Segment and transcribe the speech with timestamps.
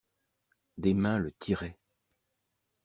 [0.79, 1.77] Des mains le tiraient.